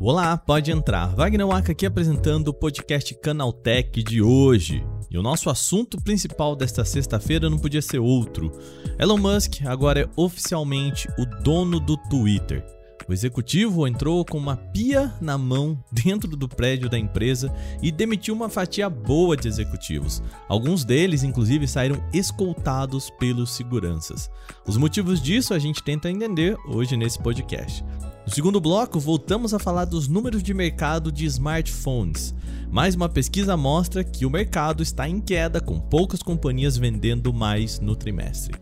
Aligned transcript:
Olá, 0.00 0.36
pode 0.36 0.72
entrar. 0.72 1.14
Wagner 1.14 1.46
Waka 1.46 1.72
aqui 1.72 1.86
apresentando 1.86 2.48
o 2.48 2.54
podcast 2.54 3.14
Canaltech 3.16 4.02
de 4.02 4.20
hoje. 4.20 4.84
E 5.10 5.18
o 5.18 5.22
nosso 5.22 5.50
assunto 5.50 6.00
principal 6.02 6.56
desta 6.56 6.84
sexta-feira 6.84 7.50
não 7.50 7.58
podia 7.58 7.82
ser 7.82 7.98
outro. 7.98 8.50
Elon 8.98 9.18
Musk 9.18 9.62
agora 9.66 10.00
é 10.00 10.08
oficialmente 10.16 11.08
o 11.18 11.26
dono 11.42 11.78
do 11.78 11.96
Twitter. 12.08 12.64
O 13.08 13.12
executivo 13.12 13.86
entrou 13.86 14.24
com 14.24 14.38
uma 14.38 14.56
pia 14.56 15.12
na 15.20 15.36
mão 15.36 15.82
dentro 15.90 16.36
do 16.36 16.48
prédio 16.48 16.88
da 16.88 16.98
empresa 16.98 17.52
e 17.82 17.90
demitiu 17.90 18.34
uma 18.34 18.48
fatia 18.48 18.88
boa 18.88 19.36
de 19.36 19.48
executivos. 19.48 20.22
Alguns 20.48 20.84
deles, 20.84 21.22
inclusive, 21.22 21.66
saíram 21.66 22.02
escoltados 22.12 23.10
pelos 23.18 23.50
seguranças. 23.50 24.30
Os 24.66 24.76
motivos 24.76 25.20
disso 25.20 25.54
a 25.54 25.58
gente 25.58 25.82
tenta 25.82 26.10
entender 26.10 26.56
hoje 26.68 26.96
nesse 26.96 27.18
podcast. 27.18 27.84
No 28.26 28.32
segundo 28.32 28.60
bloco, 28.60 29.00
voltamos 29.00 29.54
a 29.54 29.58
falar 29.58 29.86
dos 29.86 30.06
números 30.06 30.42
de 30.42 30.54
mercado 30.54 31.10
de 31.10 31.24
smartphones. 31.24 32.34
Mais 32.70 32.94
uma 32.94 33.08
pesquisa 33.08 33.56
mostra 33.56 34.04
que 34.04 34.24
o 34.24 34.30
mercado 34.30 34.82
está 34.82 35.08
em 35.08 35.20
queda, 35.20 35.60
com 35.60 35.80
poucas 35.80 36.22
companhias 36.22 36.76
vendendo 36.76 37.32
mais 37.32 37.80
no 37.80 37.96
trimestre. 37.96 38.54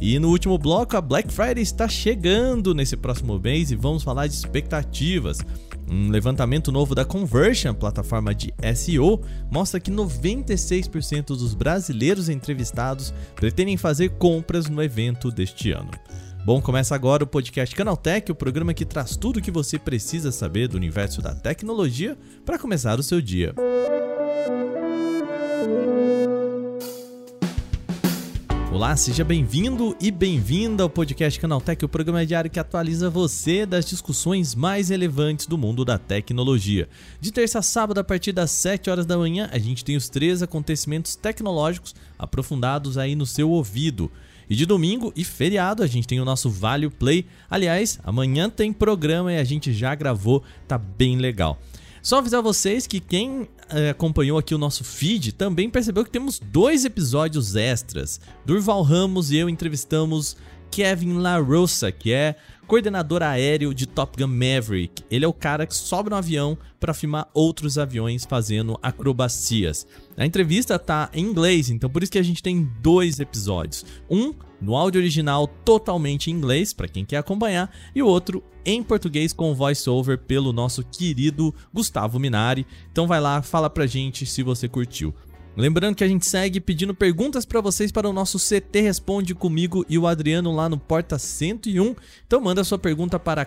E 0.00 0.18
no 0.18 0.30
último 0.30 0.56
bloco, 0.56 0.96
a 0.96 1.00
Black 1.00 1.30
Friday 1.30 1.62
está 1.62 1.86
chegando 1.86 2.74
nesse 2.74 2.96
próximo 2.96 3.38
mês 3.38 3.70
e 3.70 3.76
vamos 3.76 4.02
falar 4.02 4.26
de 4.26 4.32
expectativas. 4.34 5.40
Um 5.90 6.08
levantamento 6.08 6.72
novo 6.72 6.94
da 6.94 7.04
Conversion, 7.04 7.74
plataforma 7.74 8.34
de 8.34 8.54
SEO, 8.74 9.20
mostra 9.50 9.78
que 9.78 9.90
96% 9.90 11.26
dos 11.26 11.52
brasileiros 11.52 12.30
entrevistados 12.30 13.12
pretendem 13.36 13.76
fazer 13.76 14.08
compras 14.10 14.70
no 14.70 14.82
evento 14.82 15.30
deste 15.30 15.70
ano. 15.72 15.90
Bom, 16.46 16.62
começa 16.62 16.94
agora 16.94 17.24
o 17.24 17.26
podcast 17.26 17.74
Canaltech, 17.76 18.32
o 18.32 18.34
programa 18.34 18.72
que 18.72 18.86
traz 18.86 19.16
tudo 19.16 19.38
o 19.38 19.42
que 19.42 19.50
você 19.50 19.78
precisa 19.78 20.32
saber 20.32 20.68
do 20.68 20.78
universo 20.78 21.20
da 21.20 21.34
tecnologia 21.34 22.16
para 22.46 22.58
começar 22.58 22.98
o 22.98 23.02
seu 23.02 23.20
dia. 23.20 23.54
Olá, 28.72 28.96
seja 28.96 29.24
bem-vindo 29.24 29.96
e 30.00 30.12
bem-vinda 30.12 30.84
ao 30.84 30.88
podcast 30.88 31.40
Canaltech, 31.40 31.84
o 31.84 31.88
programa 31.88 32.24
diário 32.24 32.48
que 32.48 32.60
atualiza 32.60 33.10
você 33.10 33.66
das 33.66 33.84
discussões 33.84 34.54
mais 34.54 34.90
relevantes 34.90 35.48
do 35.48 35.58
mundo 35.58 35.84
da 35.84 35.98
tecnologia. 35.98 36.88
De 37.20 37.32
terça 37.32 37.58
a 37.58 37.62
sábado, 37.62 37.98
a 37.98 38.04
partir 38.04 38.30
das 38.30 38.52
7 38.52 38.88
horas 38.88 39.04
da 39.04 39.18
manhã, 39.18 39.50
a 39.52 39.58
gente 39.58 39.84
tem 39.84 39.96
os 39.96 40.08
três 40.08 40.40
acontecimentos 40.40 41.16
tecnológicos 41.16 41.96
aprofundados 42.16 42.96
aí 42.96 43.16
no 43.16 43.26
seu 43.26 43.50
ouvido. 43.50 44.08
E 44.48 44.54
de 44.54 44.64
domingo 44.64 45.12
e 45.16 45.24
feriado 45.24 45.82
a 45.82 45.86
gente 45.88 46.06
tem 46.06 46.20
o 46.20 46.24
nosso 46.24 46.48
Vale 46.48 46.88
Play. 46.90 47.26
Aliás, 47.50 47.98
amanhã 48.04 48.48
tem 48.48 48.72
programa 48.72 49.32
e 49.32 49.38
a 49.38 49.44
gente 49.44 49.72
já 49.72 49.96
gravou, 49.96 50.44
tá 50.68 50.78
bem 50.78 51.16
legal. 51.16 51.58
Só 52.02 52.18
avisar 52.18 52.42
vocês 52.42 52.86
que 52.86 53.00
quem 53.00 53.48
é, 53.68 53.90
acompanhou 53.90 54.38
aqui 54.38 54.54
o 54.54 54.58
nosso 54.58 54.84
feed 54.84 55.32
também 55.32 55.68
percebeu 55.68 56.04
que 56.04 56.10
temos 56.10 56.38
dois 56.38 56.84
episódios 56.84 57.56
extras. 57.56 58.20
Durval 58.44 58.82
Ramos 58.82 59.30
e 59.30 59.36
eu 59.36 59.48
entrevistamos 59.48 60.36
Kevin 60.70 61.14
LaRosa, 61.14 61.90
que 61.92 62.12
é 62.12 62.36
coordenador 62.66 63.22
aéreo 63.22 63.74
de 63.74 63.86
Top 63.86 64.16
Gun 64.16 64.28
Maverick. 64.28 65.02
Ele 65.10 65.24
é 65.24 65.28
o 65.28 65.32
cara 65.32 65.66
que 65.66 65.74
sobe 65.74 66.08
no 66.08 66.16
avião 66.16 66.56
para 66.78 66.94
filmar 66.94 67.28
outros 67.34 67.76
aviões 67.76 68.24
fazendo 68.24 68.78
acrobacias. 68.80 69.86
A 70.16 70.24
entrevista 70.24 70.78
tá 70.78 71.10
em 71.12 71.24
inglês, 71.24 71.68
então 71.68 71.90
por 71.90 72.02
isso 72.02 72.12
que 72.12 72.18
a 72.18 72.22
gente 72.22 72.42
tem 72.42 72.68
dois 72.80 73.18
episódios. 73.18 73.84
Um 74.08 74.32
no 74.60 74.76
áudio 74.76 75.00
original 75.00 75.46
totalmente 75.46 76.30
em 76.30 76.34
inglês 76.34 76.72
para 76.72 76.88
quem 76.88 77.04
quer 77.04 77.18
acompanhar 77.18 77.74
e 77.94 78.02
o 78.02 78.06
outro 78.06 78.42
em 78.64 78.82
português 78.82 79.32
com 79.32 79.54
voiceover 79.54 80.18
pelo 80.18 80.52
nosso 80.52 80.84
querido 80.84 81.54
Gustavo 81.72 82.18
Minari. 82.18 82.66
Então 82.92 83.06
vai 83.06 83.20
lá, 83.20 83.42
fala 83.42 83.70
pra 83.70 83.86
gente 83.86 84.26
se 84.26 84.42
você 84.42 84.68
curtiu. 84.68 85.14
Lembrando 85.56 85.96
que 85.96 86.04
a 86.04 86.08
gente 86.08 86.26
segue 86.26 86.60
pedindo 86.60 86.94
perguntas 86.94 87.44
para 87.44 87.60
vocês 87.60 87.90
para 87.90 88.08
o 88.08 88.12
nosso 88.12 88.38
CT 88.38 88.80
Responde 88.80 89.34
comigo 89.34 89.84
e 89.88 89.98
o 89.98 90.06
Adriano 90.06 90.54
lá 90.54 90.68
no 90.68 90.78
Porta 90.78 91.18
101. 91.18 91.96
Então 92.26 92.40
manda 92.40 92.64
sua 92.64 92.78
pergunta 92.78 93.18
para 93.18 93.44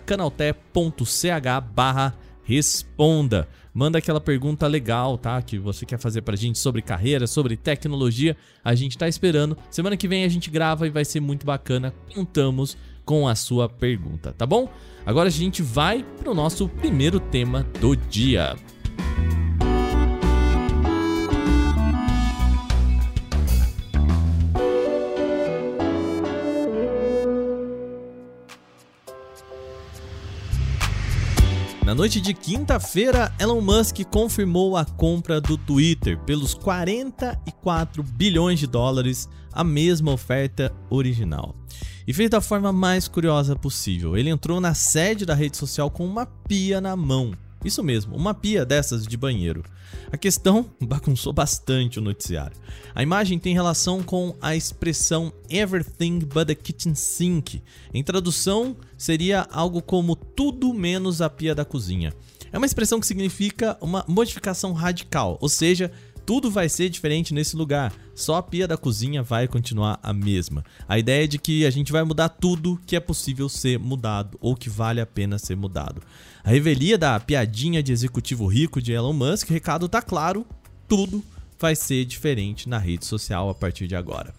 canalté.ch/responda. 2.44 3.48
Manda 3.74 3.98
aquela 3.98 4.22
pergunta 4.22 4.68
legal, 4.68 5.18
tá? 5.18 5.42
Que 5.42 5.58
você 5.58 5.86
quer 5.86 5.98
fazer 5.98 6.22
pra 6.22 6.36
gente 6.36 6.60
sobre 6.60 6.82
carreira, 6.82 7.26
sobre 7.26 7.58
tecnologia. 7.58 8.38
A 8.64 8.76
gente 8.76 8.98
tá 8.98 9.08
esperando. 9.08 9.58
Semana 9.72 9.98
que 9.98 10.08
vem 10.08 10.24
a 10.24 10.30
gente 10.30 10.52
grava 10.52 10.86
e 10.86 10.92
vai 10.92 11.04
ser 11.04 11.20
muito 11.20 11.46
bacana. 11.46 11.94
Contamos 12.14 12.78
com 13.04 13.28
a 13.28 13.36
sua 13.36 13.68
pergunta, 13.68 14.32
tá 14.32 14.46
bom? 14.46 14.72
Agora 15.06 15.28
a 15.28 15.32
gente 15.32 15.62
vai 15.62 16.06
pro 16.20 16.34
nosso 16.36 16.70
primeiro 16.70 17.20
tema 17.20 17.64
do 17.82 17.96
dia. 17.96 18.56
Na 31.86 31.94
noite 31.94 32.22
de 32.22 32.34
quinta-feira, 32.34 33.34
Elon 33.38 33.60
Musk 33.60 34.06
confirmou 34.10 34.78
a 34.78 34.86
compra 34.86 35.42
do 35.42 35.58
Twitter 35.58 36.18
pelos 36.20 36.54
44 36.54 38.02
bilhões 38.02 38.58
de 38.58 38.66
dólares, 38.66 39.28
a 39.52 39.66
mesma 39.66 40.14
oferta 40.14 40.74
original. 40.90 41.54
E 42.08 42.14
fez 42.14 42.30
da 42.30 42.40
forma 42.40 42.72
mais 42.72 43.10
curiosa 43.10 43.54
possível. 43.54 44.16
Ele 44.16 44.30
entrou 44.30 44.62
na 44.62 44.74
sede 44.74 45.26
da 45.26 45.34
rede 45.34 45.58
social 45.58 45.92
com 45.92 46.06
uma 46.06 46.26
pia 46.26 46.80
na 46.80 46.96
mão. 46.96 47.34
Isso 47.64 47.82
mesmo, 47.84 48.16
uma 48.16 48.34
pia 48.34 48.66
dessas 48.66 49.08
de 49.08 49.16
banheiro. 49.16 49.64
A 50.12 50.18
questão 50.18 50.70
bagunçou 50.82 51.32
bastante 51.32 52.00
o 52.00 52.02
noticiário. 52.02 52.58
A 52.94 53.02
imagem 53.02 53.40
tem 53.40 53.54
relação 53.54 54.04
com 54.04 54.36
a 54.42 54.56
expressão 54.56 55.32
everything 55.50 56.20
but 56.20 56.48
the 56.48 56.56
kitchen 56.56 56.94
sink. 56.94 57.62
Em 57.94 58.04
tradução, 58.04 58.76
seria 58.98 59.48
algo 59.52 59.82
como 59.82 60.16
tudo 60.16 60.74
menos 60.74 61.22
a 61.22 61.30
pia 61.30 61.56
da 61.56 61.64
cozinha. 61.64 62.14
É 62.52 62.58
uma 62.58 62.68
expressão 62.68 63.00
que 63.00 63.08
significa 63.08 63.78
uma 63.82 64.06
modificação 64.08 64.74
radical, 64.74 65.38
ou 65.42 65.50
seja, 65.50 65.92
tudo 66.26 66.50
vai 66.50 66.70
ser 66.70 66.90
diferente 66.90 67.34
nesse 67.34 67.56
lugar, 67.56 67.94
só 68.16 68.36
a 68.36 68.44
pia 68.44 68.68
da 68.68 68.78
cozinha 68.78 69.22
vai 69.22 69.48
continuar 69.48 70.00
a 70.02 70.14
mesma. 70.14 70.64
A 70.88 70.98
ideia 70.98 71.26
é 71.26 71.28
de 71.28 71.38
que 71.38 71.66
a 71.66 71.70
gente 71.70 71.92
vai 71.92 72.04
mudar 72.04 72.30
tudo 72.30 72.80
que 72.86 72.96
é 72.96 73.00
possível 73.00 73.50
ser 73.50 73.78
mudado 73.78 74.38
ou 74.40 74.56
que 74.56 74.70
vale 74.70 75.02
a 75.02 75.06
pena 75.06 75.38
ser 75.38 75.56
mudado. 75.56 76.02
A 76.44 76.50
revelia 76.50 76.98
da 76.98 77.20
piadinha 77.20 77.84
de 77.84 77.92
executivo 77.92 78.48
rico 78.48 78.82
de 78.82 78.94
Elon 78.94 79.14
Musk, 79.14 79.50
o 79.50 79.54
recado 79.54 79.90
tá 79.90 80.02
claro, 80.02 80.46
tudo 80.88 81.24
vai 81.60 81.76
ser 81.76 82.06
diferente 82.06 82.68
na 82.68 82.78
rede 82.78 83.06
social 83.06 83.50
a 83.50 83.56
partir 83.56 83.88
de 83.88 83.96
agora. 83.96 84.34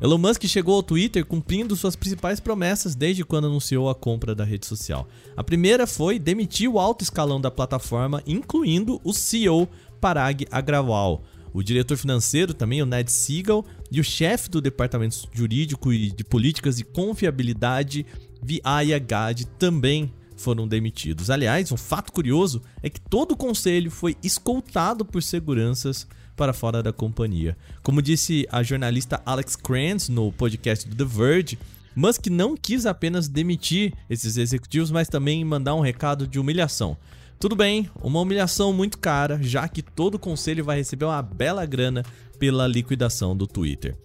Elon 0.00 0.16
Musk 0.16 0.44
chegou 0.44 0.76
ao 0.76 0.82
Twitter 0.82 1.26
cumprindo 1.26 1.76
suas 1.76 1.94
principais 1.94 2.40
promessas 2.40 2.94
desde 2.94 3.22
quando 3.22 3.48
anunciou 3.48 3.90
a 3.90 3.94
compra 3.94 4.34
da 4.34 4.44
rede 4.44 4.64
social. 4.64 5.06
A 5.36 5.44
primeira 5.44 5.86
foi 5.86 6.18
demitir 6.18 6.70
o 6.70 6.78
alto 6.78 7.02
escalão 7.02 7.38
da 7.38 7.50
plataforma, 7.50 8.22
incluindo 8.26 8.98
o 9.04 9.12
CEO 9.12 9.68
Parag 10.00 10.46
Agrawal. 10.50 11.22
O 11.52 11.62
diretor 11.62 11.96
financeiro 11.96 12.54
também, 12.54 12.80
o 12.80 12.86
Ned 12.86 13.10
Siegel, 13.10 13.64
e 13.90 14.00
o 14.00 14.04
chefe 14.04 14.48
do 14.48 14.60
departamento 14.60 15.28
jurídico 15.32 15.92
e 15.92 16.10
de 16.10 16.22
políticas 16.22 16.78
e 16.78 16.84
confiabilidade, 16.84 18.06
Viaya 18.42 18.98
Gad, 18.98 19.44
também 19.58 20.12
foram 20.36 20.66
demitidos. 20.66 21.28
Aliás, 21.28 21.70
um 21.70 21.76
fato 21.76 22.12
curioso 22.12 22.62
é 22.82 22.88
que 22.88 23.00
todo 23.00 23.32
o 23.32 23.36
conselho 23.36 23.90
foi 23.90 24.16
escoltado 24.22 25.04
por 25.04 25.22
seguranças 25.22 26.06
para 26.36 26.52
fora 26.52 26.82
da 26.82 26.92
companhia. 26.92 27.56
Como 27.82 28.00
disse 28.00 28.46
a 28.50 28.62
jornalista 28.62 29.20
Alex 29.26 29.56
Krantz 29.56 30.08
no 30.08 30.32
podcast 30.32 30.88
do 30.88 30.96
The 30.96 31.04
Verge, 31.04 31.58
Musk 31.94 32.28
não 32.28 32.56
quis 32.56 32.86
apenas 32.86 33.28
demitir 33.28 33.92
esses 34.08 34.36
executivos, 34.36 34.90
mas 34.90 35.08
também 35.08 35.44
mandar 35.44 35.74
um 35.74 35.80
recado 35.80 36.26
de 36.26 36.38
humilhação. 36.38 36.96
Tudo 37.40 37.56
bem, 37.56 37.90
uma 38.02 38.20
humilhação 38.20 38.70
muito 38.70 38.98
cara, 38.98 39.42
já 39.42 39.66
que 39.66 39.80
todo 39.80 40.16
o 40.16 40.18
conselho 40.18 40.62
vai 40.62 40.76
receber 40.76 41.06
uma 41.06 41.22
bela 41.22 41.64
grana 41.64 42.04
pela 42.38 42.66
liquidação 42.66 43.34
do 43.34 43.46
Twitter. 43.46 43.96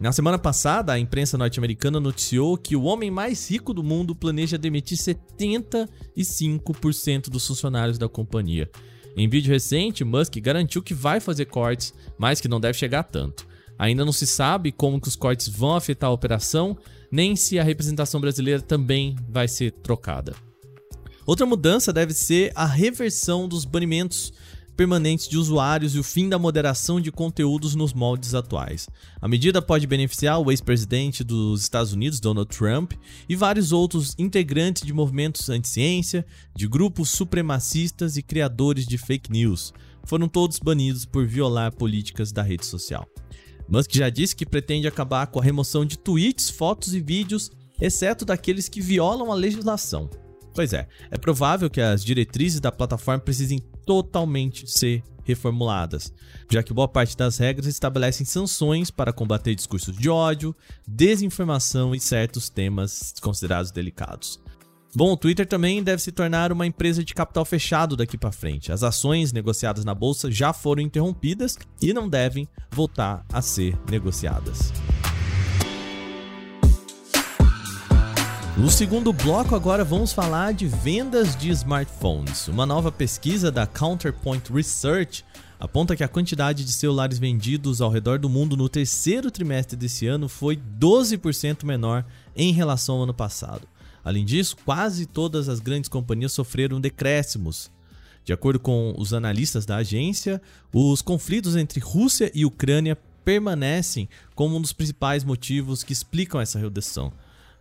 Na 0.00 0.10
semana 0.10 0.36
passada, 0.36 0.92
a 0.92 0.98
imprensa 0.98 1.38
norte-americana 1.38 2.00
noticiou 2.00 2.58
que 2.58 2.74
o 2.74 2.82
homem 2.82 3.08
mais 3.08 3.48
rico 3.48 3.72
do 3.72 3.84
mundo 3.84 4.16
planeja 4.16 4.58
demitir 4.58 4.98
75% 4.98 7.30
dos 7.30 7.46
funcionários 7.46 7.98
da 7.98 8.08
companhia. 8.08 8.68
Em 9.16 9.28
vídeo 9.28 9.52
recente, 9.52 10.02
Musk 10.02 10.38
garantiu 10.38 10.82
que 10.82 10.92
vai 10.92 11.20
fazer 11.20 11.44
cortes, 11.44 11.94
mas 12.18 12.40
que 12.40 12.48
não 12.48 12.58
deve 12.58 12.76
chegar 12.76 12.98
a 12.98 13.04
tanto. 13.04 13.46
Ainda 13.78 14.04
não 14.04 14.12
se 14.12 14.26
sabe 14.26 14.72
como 14.72 15.00
que 15.00 15.06
os 15.06 15.14
cortes 15.14 15.46
vão 15.46 15.76
afetar 15.76 16.10
a 16.10 16.12
operação, 16.12 16.76
nem 17.12 17.36
se 17.36 17.60
a 17.60 17.62
representação 17.62 18.20
brasileira 18.20 18.60
também 18.60 19.14
vai 19.28 19.46
ser 19.46 19.70
trocada. 19.70 20.34
Outra 21.24 21.46
mudança 21.46 21.92
deve 21.92 22.12
ser 22.12 22.52
a 22.54 22.66
reversão 22.66 23.46
dos 23.46 23.64
banimentos 23.64 24.32
permanentes 24.76 25.28
de 25.28 25.36
usuários 25.36 25.94
e 25.94 25.98
o 25.98 26.02
fim 26.02 26.28
da 26.28 26.38
moderação 26.38 27.00
de 27.00 27.12
conteúdos 27.12 27.74
nos 27.74 27.92
moldes 27.92 28.34
atuais. 28.34 28.88
A 29.20 29.28
medida 29.28 29.62
pode 29.62 29.86
beneficiar 29.86 30.40
o 30.40 30.50
ex-presidente 30.50 31.22
dos 31.22 31.62
Estados 31.62 31.92
Unidos, 31.92 32.18
Donald 32.18 32.48
Trump, 32.48 32.92
e 33.28 33.36
vários 33.36 33.70
outros 33.70 34.14
integrantes 34.18 34.82
de 34.84 34.92
movimentos 34.92 35.48
anti-ciência, 35.48 36.26
de 36.56 36.66
grupos 36.66 37.10
supremacistas 37.10 38.16
e 38.16 38.22
criadores 38.22 38.86
de 38.86 38.98
fake 38.98 39.30
news. 39.30 39.72
Foram 40.04 40.26
todos 40.26 40.58
banidos 40.58 41.04
por 41.04 41.26
violar 41.26 41.72
políticas 41.72 42.32
da 42.32 42.42
rede 42.42 42.66
social. 42.66 43.06
Musk 43.68 43.92
já 43.94 44.10
disse 44.10 44.34
que 44.34 44.44
pretende 44.44 44.88
acabar 44.88 45.28
com 45.28 45.38
a 45.38 45.44
remoção 45.44 45.84
de 45.84 45.96
tweets, 45.96 46.50
fotos 46.50 46.94
e 46.94 47.00
vídeos, 47.00 47.50
exceto 47.80 48.24
daqueles 48.24 48.68
que 48.68 48.80
violam 48.80 49.30
a 49.30 49.34
legislação. 49.34 50.10
Pois 50.54 50.72
é, 50.72 50.86
é 51.10 51.18
provável 51.18 51.70
que 51.70 51.80
as 51.80 52.04
diretrizes 52.04 52.60
da 52.60 52.70
plataforma 52.70 53.20
precisem 53.20 53.58
totalmente 53.86 54.70
ser 54.70 55.02
reformuladas, 55.24 56.12
já 56.50 56.62
que 56.62 56.72
boa 56.72 56.88
parte 56.88 57.16
das 57.16 57.38
regras 57.38 57.66
estabelecem 57.66 58.26
sanções 58.26 58.90
para 58.90 59.12
combater 59.12 59.54
discursos 59.54 59.96
de 59.96 60.10
ódio, 60.10 60.54
desinformação 60.86 61.94
e 61.94 62.00
certos 62.00 62.48
temas 62.48 63.14
considerados 63.20 63.70
delicados. 63.70 64.40
Bom, 64.94 65.12
o 65.12 65.16
Twitter 65.16 65.46
também 65.46 65.82
deve 65.82 66.02
se 66.02 66.12
tornar 66.12 66.52
uma 66.52 66.66
empresa 66.66 67.02
de 67.02 67.14
capital 67.14 67.46
fechado 67.46 67.96
daqui 67.96 68.18
para 68.18 68.30
frente. 68.30 68.70
As 68.70 68.82
ações 68.82 69.32
negociadas 69.32 69.86
na 69.86 69.94
bolsa 69.94 70.30
já 70.30 70.52
foram 70.52 70.82
interrompidas 70.82 71.56
e 71.80 71.94
não 71.94 72.08
devem 72.08 72.46
voltar 72.70 73.24
a 73.32 73.40
ser 73.40 73.74
negociadas. 73.90 74.70
No 78.62 78.70
segundo 78.70 79.12
bloco, 79.12 79.56
agora 79.56 79.84
vamos 79.84 80.12
falar 80.12 80.54
de 80.54 80.68
vendas 80.68 81.34
de 81.34 81.50
smartphones. 81.50 82.46
Uma 82.46 82.64
nova 82.64 82.92
pesquisa 82.92 83.50
da 83.50 83.66
Counterpoint 83.66 84.52
Research 84.52 85.24
aponta 85.58 85.96
que 85.96 86.04
a 86.04 86.08
quantidade 86.08 86.64
de 86.64 86.72
celulares 86.72 87.18
vendidos 87.18 87.80
ao 87.80 87.90
redor 87.90 88.20
do 88.20 88.28
mundo 88.28 88.56
no 88.56 88.68
terceiro 88.68 89.32
trimestre 89.32 89.76
desse 89.76 90.06
ano 90.06 90.28
foi 90.28 90.56
12% 90.78 91.64
menor 91.64 92.04
em 92.36 92.52
relação 92.52 92.98
ao 92.98 93.02
ano 93.02 93.12
passado. 93.12 93.66
Além 94.04 94.24
disso, 94.24 94.56
quase 94.64 95.06
todas 95.06 95.48
as 95.48 95.58
grandes 95.58 95.88
companhias 95.88 96.30
sofreram 96.30 96.80
decréscimos. 96.80 97.68
De 98.24 98.32
acordo 98.32 98.60
com 98.60 98.94
os 98.96 99.12
analistas 99.12 99.66
da 99.66 99.78
agência, 99.78 100.40
os 100.72 101.02
conflitos 101.02 101.56
entre 101.56 101.80
Rússia 101.80 102.30
e 102.32 102.46
Ucrânia 102.46 102.96
permanecem 103.24 104.08
como 104.36 104.56
um 104.56 104.60
dos 104.60 104.72
principais 104.72 105.24
motivos 105.24 105.82
que 105.82 105.92
explicam 105.92 106.40
essa 106.40 106.60
redução. 106.60 107.12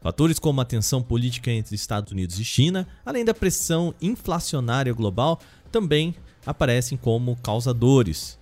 Fatores 0.01 0.39
como 0.39 0.59
a 0.59 0.65
tensão 0.65 1.01
política 1.01 1.51
entre 1.51 1.75
Estados 1.75 2.12
Unidos 2.12 2.39
e 2.39 2.44
China, 2.44 2.88
além 3.06 3.24
da 3.24 3.36
pressão 3.36 3.94
inflacionária 4.01 4.92
global, 4.92 5.39
também 5.71 6.15
aparecem 6.44 6.98
como 6.98 7.36
causadores. 7.38 8.39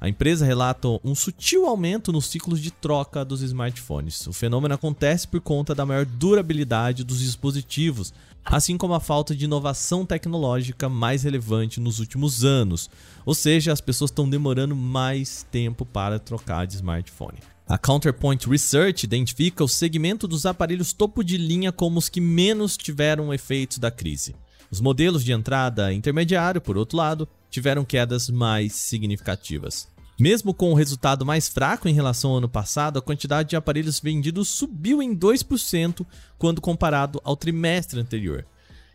A 0.00 0.08
empresa 0.08 0.46
relata 0.46 0.88
um 1.04 1.14
sutil 1.14 1.66
aumento 1.66 2.10
nos 2.10 2.26
ciclos 2.26 2.60
de 2.60 2.70
troca 2.70 3.24
dos 3.24 3.42
smartphones. 3.42 4.26
O 4.26 4.32
fenômeno 4.32 4.74
acontece 4.74 5.28
por 5.28 5.40
conta 5.40 5.74
da 5.74 5.86
maior 5.86 6.06
durabilidade 6.06 7.04
dos 7.04 7.20
dispositivos, 7.20 8.12
assim 8.44 8.76
como 8.78 8.94
a 8.94 9.00
falta 9.00 9.36
de 9.36 9.44
inovação 9.44 10.04
tecnológica 10.06 10.88
mais 10.88 11.22
relevante 11.22 11.78
nos 11.78 12.00
últimos 12.00 12.42
anos. 12.42 12.90
Ou 13.24 13.34
seja, 13.34 13.70
as 13.70 13.82
pessoas 13.82 14.10
estão 14.10 14.28
demorando 14.28 14.74
mais 14.74 15.46
tempo 15.52 15.84
para 15.84 16.18
trocar 16.18 16.66
de 16.66 16.74
smartphone. 16.74 17.51
A 17.72 17.78
Counterpoint 17.78 18.46
Research 18.46 19.06
identifica 19.06 19.64
o 19.64 19.66
segmento 19.66 20.28
dos 20.28 20.44
aparelhos 20.44 20.92
topo 20.92 21.24
de 21.24 21.38
linha 21.38 21.72
como 21.72 21.98
os 21.98 22.10
que 22.10 22.20
menos 22.20 22.76
tiveram 22.76 23.32
efeitos 23.32 23.78
da 23.78 23.90
crise. 23.90 24.36
Os 24.70 24.78
modelos 24.78 25.24
de 25.24 25.32
entrada 25.32 25.90
intermediário, 25.90 26.60
por 26.60 26.76
outro 26.76 26.98
lado, 26.98 27.26
tiveram 27.48 27.82
quedas 27.82 28.28
mais 28.28 28.74
significativas. 28.74 29.88
Mesmo 30.20 30.52
com 30.52 30.70
o 30.70 30.74
resultado 30.74 31.24
mais 31.24 31.48
fraco 31.48 31.88
em 31.88 31.94
relação 31.94 32.32
ao 32.32 32.36
ano 32.36 32.48
passado, 32.48 32.98
a 32.98 33.02
quantidade 33.02 33.48
de 33.48 33.56
aparelhos 33.56 33.98
vendidos 34.00 34.50
subiu 34.50 35.00
em 35.00 35.16
2% 35.16 36.04
quando 36.36 36.60
comparado 36.60 37.22
ao 37.24 37.34
trimestre 37.34 37.98
anterior. 37.98 38.44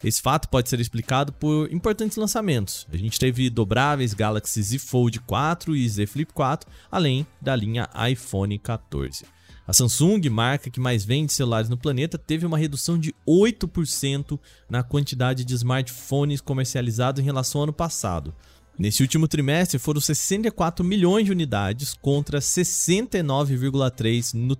Esse 0.03 0.21
fato 0.21 0.47
pode 0.49 0.69
ser 0.69 0.79
explicado 0.79 1.33
por 1.33 1.71
importantes 1.71 2.17
lançamentos. 2.17 2.88
A 2.91 2.97
gente 2.97 3.19
teve 3.19 3.49
dobráveis 3.49 4.13
Galaxy 4.13 4.61
Z 4.61 4.79
Fold 4.79 5.19
4 5.21 5.75
e 5.75 5.89
Z 5.89 6.05
Flip 6.05 6.31
4, 6.31 6.69
além 6.91 7.25
da 7.41 7.55
linha 7.55 7.89
iPhone 8.09 8.57
14. 8.59 9.25
A 9.67 9.73
Samsung, 9.73 10.29
marca 10.29 10.69
que 10.69 10.79
mais 10.79 11.03
vende 11.03 11.33
celulares 11.33 11.67
no 11.67 11.75
planeta, 11.75 12.17
teve 12.17 12.45
uma 12.45 12.57
redução 12.57 12.97
de 12.97 13.13
8% 13.27 14.39
na 14.69 14.81
quantidade 14.81 15.44
de 15.44 15.53
smartphones 15.55 16.39
comercializados 16.39 17.21
em 17.21 17.25
relação 17.25 17.59
ao 17.59 17.63
ano 17.63 17.73
passado. 17.73 18.33
Nesse 18.79 19.01
último 19.01 19.27
trimestre 19.27 19.79
foram 19.79 20.00
64 20.00 20.85
milhões 20.85 21.25
de 21.25 21.31
unidades 21.31 21.95
contra 21.95 22.39
69,3 22.39 24.35
no 24.35 24.55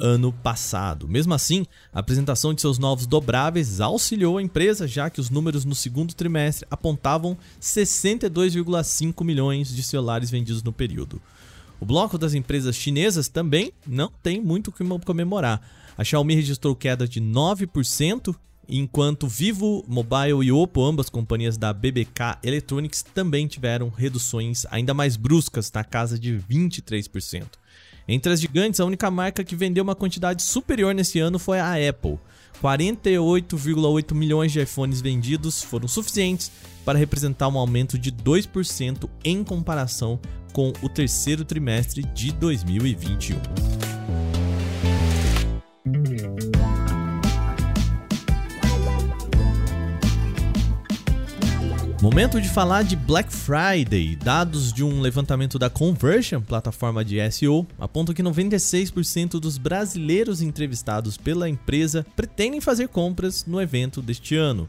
ano 0.00 0.32
passado. 0.32 1.06
Mesmo 1.06 1.34
assim, 1.34 1.66
a 1.92 2.00
apresentação 2.00 2.54
de 2.54 2.60
seus 2.60 2.78
novos 2.78 3.06
dobráveis 3.06 3.80
auxiliou 3.80 4.38
a 4.38 4.42
empresa, 4.42 4.88
já 4.88 5.10
que 5.10 5.20
os 5.20 5.30
números 5.30 5.64
no 5.64 5.74
segundo 5.74 6.14
trimestre 6.14 6.66
apontavam 6.70 7.36
62,5 7.60 9.24
milhões 9.24 9.74
de 9.74 9.82
celulares 9.82 10.30
vendidos 10.30 10.62
no 10.62 10.72
período. 10.72 11.20
O 11.78 11.86
bloco 11.86 12.18
das 12.18 12.34
empresas 12.34 12.76
chinesas 12.76 13.28
também 13.28 13.72
não 13.86 14.10
tem 14.22 14.40
muito 14.40 14.68
o 14.68 14.72
que 14.72 14.84
comemorar. 15.04 15.60
A 15.96 16.04
Xiaomi 16.04 16.34
registrou 16.34 16.74
queda 16.74 17.06
de 17.06 17.20
9%, 17.20 18.34
enquanto 18.68 19.26
Vivo, 19.26 19.84
Mobile 19.88 20.44
e 20.44 20.52
Oppo, 20.52 20.84
ambas 20.84 21.08
companhias 21.08 21.56
da 21.56 21.72
BBK 21.72 22.38
Electronics, 22.42 23.02
também 23.02 23.46
tiveram 23.46 23.88
reduções 23.88 24.64
ainda 24.70 24.94
mais 24.94 25.16
bruscas, 25.16 25.70
na 25.72 25.82
casa 25.82 26.18
de 26.18 26.38
23%. 26.50 27.59
Entre 28.12 28.32
as 28.32 28.40
gigantes, 28.40 28.80
a 28.80 28.84
única 28.84 29.08
marca 29.08 29.44
que 29.44 29.54
vendeu 29.54 29.84
uma 29.84 29.94
quantidade 29.94 30.42
superior 30.42 30.92
nesse 30.92 31.20
ano 31.20 31.38
foi 31.38 31.60
a 31.60 31.74
Apple. 31.88 32.18
48,8 32.60 34.14
milhões 34.16 34.50
de 34.50 34.60
iPhones 34.60 35.00
vendidos 35.00 35.62
foram 35.62 35.86
suficientes 35.86 36.50
para 36.84 36.98
representar 36.98 37.46
um 37.46 37.56
aumento 37.56 37.96
de 37.96 38.10
2% 38.10 39.08
em 39.24 39.44
comparação 39.44 40.18
com 40.52 40.72
o 40.82 40.88
terceiro 40.88 41.44
trimestre 41.44 42.02
de 42.02 42.32
2021. 42.32 43.79
Momento 52.02 52.40
de 52.40 52.48
falar 52.48 52.82
de 52.82 52.96
Black 52.96 53.30
Friday. 53.30 54.16
Dados 54.16 54.72
de 54.72 54.82
um 54.82 55.02
levantamento 55.02 55.58
da 55.58 55.68
Conversion, 55.68 56.40
plataforma 56.40 57.04
de 57.04 57.18
SEO, 57.30 57.66
apontam 57.78 58.14
que 58.14 58.22
96% 58.22 59.38
dos 59.38 59.58
brasileiros 59.58 60.40
entrevistados 60.40 61.18
pela 61.18 61.46
empresa 61.46 62.06
pretendem 62.16 62.58
fazer 62.58 62.88
compras 62.88 63.44
no 63.44 63.60
evento 63.60 64.00
deste 64.00 64.34
ano. 64.34 64.66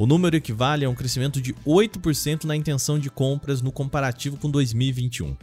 O 0.00 0.06
número 0.06 0.34
equivale 0.34 0.86
a 0.86 0.88
um 0.88 0.94
crescimento 0.94 1.42
de 1.42 1.52
8% 1.52 2.44
na 2.44 2.56
intenção 2.56 2.98
de 2.98 3.10
compras 3.10 3.60
no 3.60 3.70
comparativo 3.70 4.38
com 4.38 4.50
2021. 4.50 5.36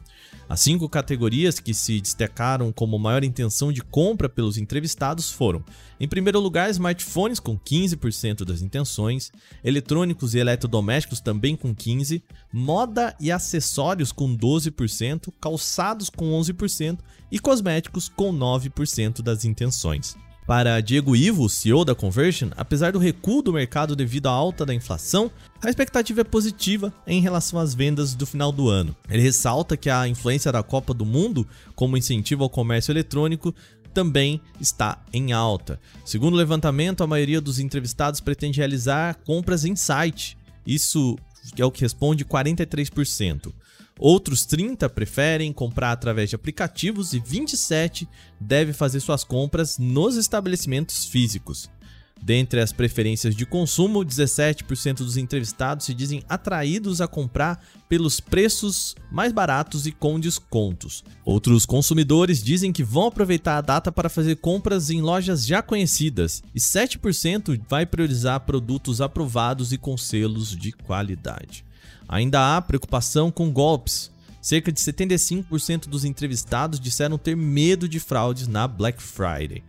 As 0.49 0.61
cinco 0.61 0.89
categorias 0.89 1.59
que 1.59 1.75
se 1.75 2.01
destacaram 2.01 2.71
como 2.71 2.97
maior 2.97 3.23
intenção 3.23 3.71
de 3.71 3.83
compra 3.83 4.27
pelos 4.27 4.57
entrevistados 4.57 5.29
foram: 5.29 5.63
em 5.99 6.07
primeiro 6.07 6.39
lugar, 6.39 6.71
smartphones 6.71 7.39
com 7.39 7.55
15% 7.55 8.43
das 8.43 8.63
intenções, 8.63 9.31
eletrônicos 9.63 10.33
e 10.33 10.39
eletrodomésticos 10.39 11.19
também 11.19 11.55
com 11.55 11.75
15%, 11.75 12.23
moda 12.51 13.15
e 13.19 13.31
acessórios 13.31 14.11
com 14.11 14.35
12%, 14.35 15.31
calçados 15.39 16.09
com 16.09 16.31
11% 16.31 16.97
e 17.31 17.37
cosméticos 17.37 18.09
com 18.09 18.33
9% 18.33 19.21
das 19.21 19.45
intenções. 19.45 20.17
Para 20.47 20.79
Diego 20.79 21.13
Ivo, 21.13 21.49
CEO 21.49 21.83
da 21.83 21.93
Conversion, 21.93 22.51
apesar 22.55 22.93
do 22.93 22.99
recuo 22.99 23.41
do 23.41 23.51
mercado 23.51 23.97
devido 23.97 24.27
à 24.27 24.31
alta 24.31 24.65
da 24.65 24.73
inflação, 24.73 25.29
a 25.61 25.69
expectativa 25.69 26.21
é 26.21 26.23
positiva 26.23 26.93
em 27.05 27.19
relação 27.19 27.59
às 27.59 27.75
vendas 27.75 28.15
do 28.15 28.25
final 28.25 28.49
do 28.49 28.69
ano. 28.69 28.95
Ele 29.09 29.21
ressalta 29.21 29.75
que 29.75 29.89
a 29.89 30.07
influência 30.07 30.49
da 30.49 30.63
Copa 30.63 30.93
do 30.93 31.05
Mundo 31.05 31.45
como 31.75 31.97
incentivo 31.97 32.45
ao 32.45 32.49
comércio 32.49 32.93
eletrônico 32.93 33.53
também 33.93 34.39
está 34.57 35.03
em 35.11 35.33
alta. 35.33 35.81
Segundo 36.05 36.35
o 36.35 36.37
levantamento, 36.37 37.03
a 37.03 37.07
maioria 37.07 37.41
dos 37.41 37.59
entrevistados 37.59 38.21
pretende 38.21 38.59
realizar 38.59 39.17
compras 39.25 39.65
em 39.65 39.75
site. 39.75 40.37
Isso 40.65 41.17
é 41.57 41.65
o 41.65 41.71
que 41.71 41.81
responde 41.81 42.23
43%. 42.23 43.51
Outros 43.99 44.45
30 44.45 44.87
preferem 44.89 45.51
comprar 45.51 45.91
através 45.91 46.29
de 46.29 46.35
aplicativos 46.35 47.13
e 47.13 47.19
27 47.19 48.07
devem 48.39 48.73
fazer 48.73 48.99
suas 48.99 49.23
compras 49.23 49.77
nos 49.77 50.15
estabelecimentos 50.15 51.05
físicos. 51.05 51.69
Dentre 52.21 52.59
as 52.59 52.71
preferências 52.71 53.35
de 53.35 53.45
consumo, 53.45 53.99
17% 54.03 54.97
dos 54.97 55.17
entrevistados 55.17 55.85
se 55.85 55.93
dizem 55.93 56.23
atraídos 56.27 56.99
a 56.99 57.07
comprar 57.07 57.63
pelos 57.87 58.19
preços 58.19 58.95
mais 59.11 59.31
baratos 59.31 59.85
e 59.85 59.91
com 59.91 60.19
descontos. 60.19 61.03
Outros 61.23 61.65
consumidores 61.65 62.43
dizem 62.43 62.73
que 62.73 62.83
vão 62.83 63.07
aproveitar 63.07 63.57
a 63.57 63.61
data 63.61 63.91
para 63.91 64.09
fazer 64.09 64.37
compras 64.37 64.89
em 64.89 65.01
lojas 65.01 65.45
já 65.45 65.61
conhecidas, 65.61 66.43
e 66.53 66.59
7% 66.59 67.61
vai 67.69 67.85
priorizar 67.85 68.41
produtos 68.41 68.99
aprovados 68.99 69.71
e 69.71 69.77
com 69.77 69.95
selos 69.97 70.55
de 70.55 70.71
qualidade. 70.71 71.66
Ainda 72.07 72.55
há 72.55 72.61
preocupação 72.61 73.31
com 73.31 73.51
golpes. 73.51 74.11
Cerca 74.41 74.71
de 74.71 74.79
75% 74.79 75.87
dos 75.87 76.05
entrevistados 76.05 76.79
disseram 76.79 77.17
ter 77.17 77.35
medo 77.35 77.87
de 77.87 77.99
fraudes 77.99 78.47
na 78.47 78.67
Black 78.67 79.01
Friday. 79.01 79.63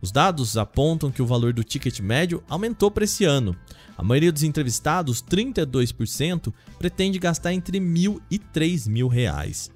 Os 0.00 0.12
dados 0.12 0.56
apontam 0.56 1.10
que 1.10 1.20
o 1.20 1.26
valor 1.26 1.52
do 1.52 1.64
ticket 1.64 2.00
médio 2.00 2.42
aumentou 2.48 2.90
para 2.90 3.04
esse 3.04 3.24
ano. 3.24 3.54
A 3.98 4.02
maioria 4.02 4.32
dos 4.32 4.42
entrevistados, 4.42 5.22
32%, 5.22 6.52
pretende 6.78 7.18
gastar 7.18 7.52
entre 7.52 7.78
mil 7.80 8.20
e 8.30 8.38
três 8.38 8.88
mil 8.88 9.08
reais. 9.08 9.70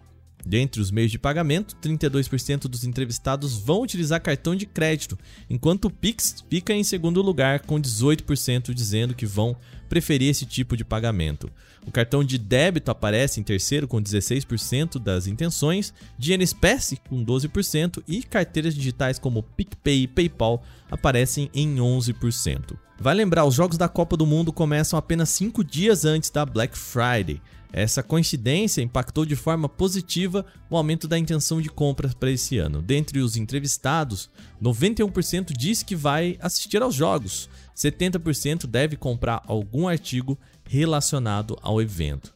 Dentre 0.46 0.80
os 0.80 0.90
meios 0.90 1.10
de 1.10 1.18
pagamento, 1.18 1.74
32% 1.76 2.68
dos 2.68 2.84
entrevistados 2.84 3.56
vão 3.56 3.82
utilizar 3.82 4.20
cartão 4.20 4.54
de 4.54 4.66
crédito, 4.66 5.18
enquanto 5.48 5.86
o 5.86 5.90
Pix 5.90 6.44
fica 6.50 6.74
em 6.74 6.84
segundo 6.84 7.22
lugar, 7.22 7.60
com 7.60 7.80
18% 7.80 8.74
dizendo 8.74 9.14
que 9.14 9.24
vão 9.24 9.56
preferir 9.88 10.28
esse 10.28 10.44
tipo 10.44 10.76
de 10.76 10.84
pagamento. 10.84 11.50
O 11.86 11.90
cartão 11.90 12.24
de 12.24 12.38
débito 12.38 12.90
aparece 12.90 13.40
em 13.40 13.42
terceiro, 13.42 13.86
com 13.86 14.02
16% 14.02 14.98
das 14.98 15.26
intenções, 15.26 15.92
dinheiro 16.18 16.42
espécie, 16.42 16.98
com 17.08 17.24
12%, 17.24 18.02
e 18.06 18.22
carteiras 18.22 18.74
digitais 18.74 19.18
como 19.18 19.42
PicPay 19.42 20.02
e 20.02 20.08
PayPal 20.08 20.62
aparecem 20.90 21.50
em 21.54 21.76
11%. 21.76 22.76
Vai 22.98 23.14
lembrar, 23.14 23.44
os 23.44 23.54
Jogos 23.54 23.76
da 23.76 23.88
Copa 23.88 24.16
do 24.16 24.26
Mundo 24.26 24.52
começam 24.52 24.98
apenas 24.98 25.28
5 25.30 25.64
dias 25.64 26.04
antes 26.04 26.30
da 26.30 26.46
Black 26.46 26.76
Friday. 26.78 27.40
Essa 27.76 28.04
coincidência 28.04 28.82
impactou 28.82 29.26
de 29.26 29.34
forma 29.34 29.68
positiva 29.68 30.46
o 30.70 30.76
aumento 30.76 31.08
da 31.08 31.18
intenção 31.18 31.60
de 31.60 31.68
compras 31.68 32.14
para 32.14 32.30
esse 32.30 32.56
ano. 32.56 32.80
Dentre 32.80 33.18
os 33.18 33.36
entrevistados, 33.36 34.30
91% 34.62 35.52
diz 35.58 35.82
que 35.82 35.96
vai 35.96 36.38
assistir 36.40 36.80
aos 36.80 36.94
jogos, 36.94 37.48
70% 37.76 38.68
deve 38.68 38.94
comprar 38.94 39.42
algum 39.44 39.88
artigo 39.88 40.38
relacionado 40.64 41.58
ao 41.60 41.82
evento. 41.82 42.32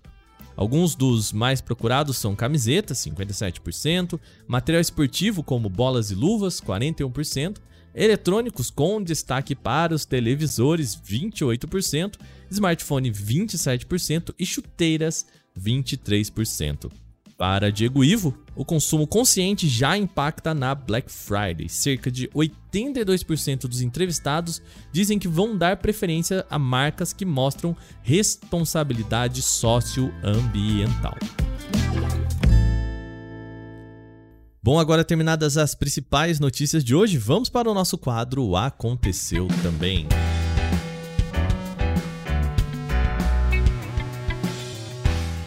Alguns 0.56 0.96
dos 0.96 1.32
mais 1.32 1.60
procurados 1.60 2.18
são 2.18 2.34
camisetas, 2.34 2.98
57%, 2.98 4.18
material 4.48 4.80
esportivo 4.80 5.44
como 5.44 5.68
bolas 5.68 6.10
e 6.10 6.16
luvas, 6.16 6.60
41%, 6.60 7.58
eletrônicos 7.94 8.70
com 8.70 9.02
destaque 9.02 9.54
para 9.54 9.94
os 9.94 10.04
televisores, 10.04 10.96
28%, 10.96 12.16
smartphone, 12.50 13.10
27% 13.10 14.34
e 14.38 14.46
chuteiras, 14.46 15.26
23%. 15.58 16.90
Para 17.38 17.70
Diego 17.70 18.02
Ivo, 18.02 18.36
o 18.56 18.64
consumo 18.64 19.06
consciente 19.06 19.68
já 19.68 19.96
impacta 19.96 20.52
na 20.52 20.74
Black 20.74 21.08
Friday. 21.10 21.68
Cerca 21.68 22.10
de 22.10 22.26
82% 22.28 23.68
dos 23.68 23.80
entrevistados 23.80 24.60
dizem 24.90 25.20
que 25.20 25.28
vão 25.28 25.56
dar 25.56 25.76
preferência 25.76 26.44
a 26.50 26.58
marcas 26.58 27.12
que 27.12 27.24
mostram 27.24 27.76
responsabilidade 28.02 29.40
socioambiental. 29.40 31.16
Bom, 34.60 34.76
agora 34.80 35.04
terminadas 35.04 35.56
as 35.56 35.72
principais 35.72 36.40
notícias 36.40 36.82
de 36.82 36.92
hoje, 36.92 37.16
vamos 37.16 37.48
para 37.48 37.70
o 37.70 37.74
nosso 37.74 37.96
quadro 37.96 38.56
Aconteceu 38.56 39.46
Também. 39.62 40.08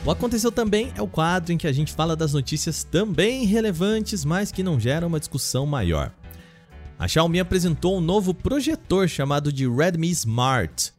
O 0.05 0.09
Aconteceu 0.09 0.49
Também 0.49 0.93
é 0.95 1.01
o 1.01 1.09
quadro 1.09 1.51
em 1.51 1.57
que 1.57 1.67
a 1.67 1.73
gente 1.73 1.91
fala 1.91 2.15
das 2.15 2.31
notícias 2.31 2.85
também 2.85 3.45
relevantes, 3.45 4.23
mas 4.23 4.49
que 4.49 4.63
não 4.63 4.79
geram 4.79 5.09
uma 5.09 5.19
discussão 5.19 5.65
maior. 5.65 6.13
A 6.97 7.05
Xiaomi 7.05 7.41
apresentou 7.41 7.97
um 7.97 8.01
novo 8.01 8.33
projetor 8.33 9.09
chamado 9.09 9.51
de 9.51 9.67
Redmi 9.67 10.09
Smart. 10.11 10.93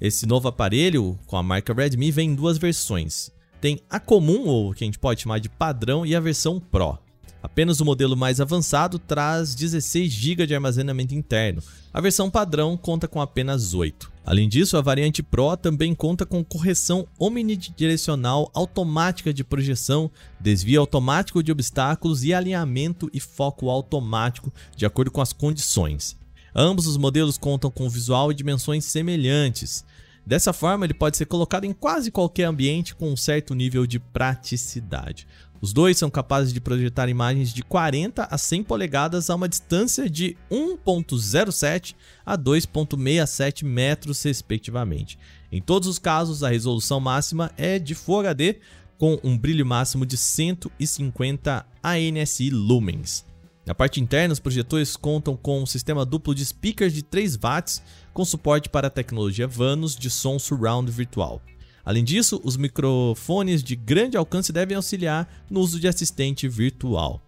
Esse 0.00 0.24
novo 0.24 0.48
aparelho 0.48 1.18
com 1.26 1.36
a 1.36 1.42
marca 1.42 1.74
Redmi 1.74 2.10
vem 2.10 2.30
em 2.30 2.34
duas 2.34 2.56
versões. 2.56 3.30
Tem 3.60 3.78
a 3.90 4.00
comum, 4.00 4.46
ou 4.46 4.72
que 4.72 4.82
a 4.82 4.86
gente 4.86 4.98
pode 4.98 5.20
chamar 5.20 5.40
de 5.40 5.50
padrão, 5.50 6.06
e 6.06 6.16
a 6.16 6.20
versão 6.20 6.58
Pro. 6.58 6.98
Apenas 7.42 7.80
o 7.80 7.84
modelo 7.84 8.16
mais 8.16 8.40
avançado 8.40 8.98
traz 8.98 9.54
16 9.54 10.10
GB 10.10 10.46
de 10.46 10.54
armazenamento 10.54 11.14
interno. 11.14 11.62
A 11.92 12.00
versão 12.00 12.30
padrão 12.30 12.76
conta 12.76 13.08
com 13.08 13.20
apenas 13.20 13.74
8. 13.74 14.10
Além 14.24 14.48
disso, 14.48 14.76
a 14.76 14.80
variante 14.80 15.22
Pro 15.22 15.56
também 15.56 15.94
conta 15.94 16.26
com 16.26 16.44
correção 16.44 17.06
omnidirecional 17.18 18.50
automática 18.54 19.32
de 19.32 19.42
projeção, 19.42 20.10
desvio 20.38 20.80
automático 20.80 21.42
de 21.42 21.50
obstáculos 21.50 22.22
e 22.22 22.34
alinhamento 22.34 23.10
e 23.12 23.18
foco 23.18 23.70
automático 23.70 24.52
de 24.76 24.84
acordo 24.84 25.10
com 25.10 25.20
as 25.20 25.32
condições. 25.32 26.16
Ambos 26.54 26.86
os 26.86 26.96
modelos 26.96 27.38
contam 27.38 27.70
com 27.70 27.88
visual 27.88 28.30
e 28.30 28.34
dimensões 28.34 28.84
semelhantes. 28.84 29.84
Dessa 30.26 30.52
forma, 30.52 30.84
ele 30.84 30.94
pode 30.94 31.16
ser 31.16 31.26
colocado 31.26 31.64
em 31.64 31.72
quase 31.72 32.10
qualquer 32.10 32.44
ambiente 32.44 32.94
com 32.94 33.10
um 33.10 33.16
certo 33.16 33.54
nível 33.54 33.86
de 33.86 33.98
praticidade. 33.98 35.26
Os 35.60 35.74
dois 35.74 35.98
são 35.98 36.08
capazes 36.08 36.54
de 36.54 36.60
projetar 36.60 37.08
imagens 37.10 37.52
de 37.52 37.62
40 37.62 38.24
a 38.30 38.38
100 38.38 38.64
polegadas 38.64 39.28
a 39.28 39.34
uma 39.34 39.48
distância 39.48 40.08
de 40.08 40.34
1.07 40.50 41.94
a 42.24 42.38
2.67 42.38 43.64
metros, 43.64 44.22
respectivamente. 44.22 45.18
Em 45.52 45.60
todos 45.60 45.86
os 45.86 45.98
casos, 45.98 46.42
a 46.42 46.48
resolução 46.48 46.98
máxima 46.98 47.50
é 47.58 47.78
de 47.78 47.94
Full 47.94 48.20
HD 48.20 48.56
com 48.96 49.18
um 49.22 49.36
brilho 49.36 49.66
máximo 49.66 50.06
de 50.06 50.16
150 50.16 51.66
ANSI 51.82 52.50
lumens. 52.50 53.24
Na 53.66 53.74
parte 53.74 54.00
interna, 54.00 54.32
os 54.32 54.40
projetores 54.40 54.96
contam 54.96 55.36
com 55.36 55.62
um 55.62 55.66
sistema 55.66 56.06
duplo 56.06 56.34
de 56.34 56.44
speakers 56.44 56.92
de 56.92 57.02
3 57.02 57.36
watts 57.36 57.82
com 58.14 58.24
suporte 58.24 58.68
para 58.68 58.88
a 58.88 58.90
tecnologia 58.90 59.46
Vanos 59.46 59.94
de 59.94 60.08
som 60.08 60.38
surround 60.38 60.90
virtual. 60.90 61.42
Além 61.84 62.04
disso, 62.04 62.40
os 62.44 62.56
microfones 62.56 63.62
de 63.62 63.74
grande 63.74 64.16
alcance 64.16 64.52
devem 64.52 64.76
auxiliar 64.76 65.28
no 65.50 65.60
uso 65.60 65.80
de 65.80 65.88
assistente 65.88 66.48
virtual. 66.48 67.22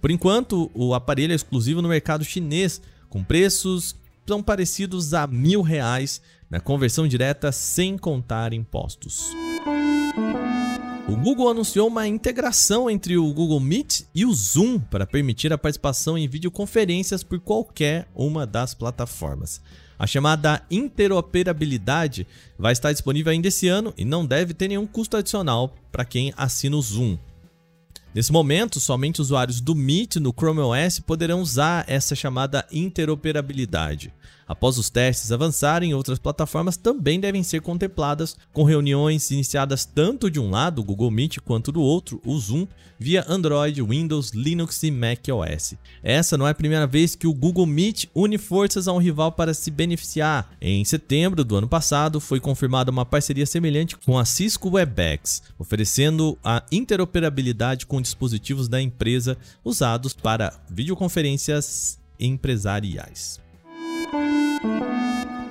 Por 0.00 0.10
enquanto, 0.10 0.70
o 0.74 0.94
aparelho 0.94 1.32
é 1.32 1.34
exclusivo 1.34 1.82
no 1.82 1.88
mercado 1.88 2.24
chinês, 2.24 2.80
com 3.08 3.24
preços 3.24 3.96
tão 4.24 4.42
parecidos 4.42 5.14
a 5.14 5.26
mil 5.26 5.62
reais 5.62 6.20
na 6.50 6.60
conversão 6.60 7.08
direta 7.08 7.50
sem 7.50 7.98
contar 7.98 8.52
impostos. 8.52 9.30
O 11.08 11.16
Google 11.16 11.48
anunciou 11.48 11.88
uma 11.88 12.06
integração 12.06 12.90
entre 12.90 13.16
o 13.16 13.32
Google 13.32 13.58
Meet 13.58 14.02
e 14.14 14.26
o 14.26 14.34
Zoom 14.34 14.78
para 14.78 15.06
permitir 15.06 15.50
a 15.50 15.56
participação 15.56 16.18
em 16.18 16.28
videoconferências 16.28 17.22
por 17.22 17.40
qualquer 17.40 18.06
uma 18.14 18.46
das 18.46 18.74
plataformas. 18.74 19.62
A 19.98 20.06
chamada 20.06 20.62
interoperabilidade 20.70 22.26
vai 22.58 22.74
estar 22.74 22.92
disponível 22.92 23.32
ainda 23.32 23.48
esse 23.48 23.66
ano 23.68 23.94
e 23.96 24.04
não 24.04 24.26
deve 24.26 24.52
ter 24.52 24.68
nenhum 24.68 24.86
custo 24.86 25.16
adicional 25.16 25.74
para 25.90 26.04
quem 26.04 26.34
assina 26.36 26.76
o 26.76 26.82
Zoom. 26.82 27.16
Nesse 28.14 28.32
momento, 28.32 28.80
somente 28.80 29.20
usuários 29.20 29.60
do 29.60 29.74
Meet 29.74 30.16
no 30.16 30.32
Chrome 30.32 30.60
OS 30.60 30.98
poderão 30.98 31.40
usar 31.40 31.84
essa 31.86 32.14
chamada 32.14 32.66
interoperabilidade. 32.72 34.12
Após 34.48 34.78
os 34.78 34.88
testes 34.88 35.30
avançarem, 35.30 35.92
outras 35.92 36.18
plataformas 36.18 36.78
também 36.78 37.20
devem 37.20 37.42
ser 37.42 37.60
contempladas, 37.60 38.34
com 38.50 38.64
reuniões 38.64 39.30
iniciadas 39.30 39.84
tanto 39.84 40.30
de 40.30 40.40
um 40.40 40.48
lado, 40.48 40.80
o 40.80 40.84
Google 40.84 41.10
Meet, 41.10 41.36
quanto 41.40 41.70
do 41.70 41.82
outro, 41.82 42.18
o 42.24 42.38
Zoom, 42.38 42.66
via 42.98 43.26
Android, 43.28 43.82
Windows, 43.82 44.30
Linux 44.30 44.82
e 44.82 44.90
macOS. 44.90 45.74
Essa 46.02 46.38
não 46.38 46.48
é 46.48 46.50
a 46.50 46.54
primeira 46.54 46.86
vez 46.86 47.14
que 47.14 47.26
o 47.26 47.34
Google 47.34 47.66
Meet 47.66 48.06
une 48.14 48.38
forças 48.38 48.88
a 48.88 48.92
um 48.92 48.98
rival 48.98 49.32
para 49.32 49.52
se 49.52 49.70
beneficiar. 49.70 50.50
Em 50.60 50.82
setembro 50.82 51.44
do 51.44 51.56
ano 51.56 51.68
passado, 51.68 52.18
foi 52.18 52.40
confirmada 52.40 52.90
uma 52.90 53.04
parceria 53.04 53.44
semelhante 53.44 53.98
com 53.98 54.18
a 54.18 54.24
Cisco 54.24 54.70
WebEx, 54.70 55.42
oferecendo 55.58 56.38
a 56.42 56.64
interoperabilidade 56.72 57.84
com 57.84 57.97
dispositivos 58.00 58.68
da 58.68 58.80
empresa 58.80 59.36
usados 59.64 60.12
para 60.12 60.52
videoconferências 60.70 61.98
empresariais. 62.18 63.40